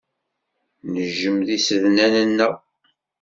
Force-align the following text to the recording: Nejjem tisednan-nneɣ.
Nejjem 0.91 1.37
tisednan-nneɣ. 1.47 2.53